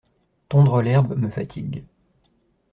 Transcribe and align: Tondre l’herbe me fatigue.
Tondre 0.49 0.81
l’herbe 0.81 1.15
me 1.15 1.29
fatigue. 1.29 1.85